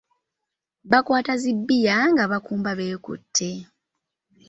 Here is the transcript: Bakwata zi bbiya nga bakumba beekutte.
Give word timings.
Bakwata 0.91 1.33
zi 1.41 1.51
bbiya 1.57 1.97
nga 2.11 2.23
bakumba 2.31 2.71
beekutte. 2.79 3.49